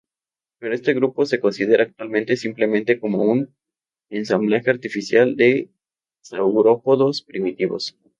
[0.57, 3.55] Pero este grupo se considera actualmente simplemente como un
[4.09, 5.69] ensamblaje artificial de
[6.23, 7.95] saurópodos primitivos.